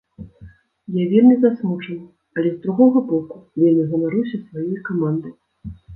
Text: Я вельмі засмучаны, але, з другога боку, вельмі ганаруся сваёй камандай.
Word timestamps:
Я 0.93 1.03
вельмі 1.11 1.35
засмучаны, 1.43 2.07
але, 2.39 2.49
з 2.55 2.63
другога 2.63 3.03
боку, 3.11 3.35
вельмі 3.65 3.83
ганаруся 3.93 4.35
сваёй 4.47 4.77
камандай. 4.89 5.33